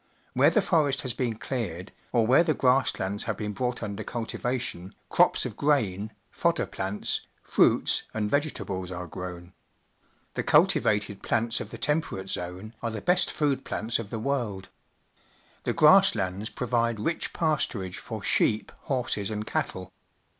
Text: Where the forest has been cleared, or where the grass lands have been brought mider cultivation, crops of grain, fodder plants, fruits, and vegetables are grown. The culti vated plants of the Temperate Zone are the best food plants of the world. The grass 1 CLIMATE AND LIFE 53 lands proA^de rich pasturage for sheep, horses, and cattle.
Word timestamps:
Where 0.33 0.49
the 0.49 0.63
forest 0.63 1.01
has 1.01 1.13
been 1.13 1.35
cleared, 1.35 1.91
or 2.11 2.25
where 2.25 2.41
the 2.43 2.55
grass 2.55 2.97
lands 2.97 3.25
have 3.25 3.37
been 3.37 3.53
brought 3.53 3.83
mider 3.83 4.03
cultivation, 4.03 4.95
crops 5.09 5.45
of 5.45 5.55
grain, 5.55 6.11
fodder 6.31 6.65
plants, 6.65 7.27
fruits, 7.43 8.05
and 8.11 8.27
vegetables 8.27 8.91
are 8.91 9.05
grown. 9.05 9.53
The 10.33 10.43
culti 10.43 10.81
vated 10.81 11.21
plants 11.21 11.61
of 11.61 11.69
the 11.69 11.77
Temperate 11.77 12.29
Zone 12.31 12.73
are 12.81 12.89
the 12.89 12.99
best 12.99 13.29
food 13.29 13.63
plants 13.63 13.99
of 13.99 14.09
the 14.09 14.17
world. 14.17 14.69
The 15.65 15.71
grass 15.73 16.07
1 16.15 16.21
CLIMATE 16.23 16.27
AND 16.31 16.39
LIFE 16.39 16.47
53 16.49 16.67
lands 16.79 16.97
proA^de 16.97 17.05
rich 17.05 17.33
pasturage 17.33 17.97
for 17.99 18.23
sheep, 18.23 18.71
horses, 18.85 19.29
and 19.29 19.45
cattle. 19.45 19.93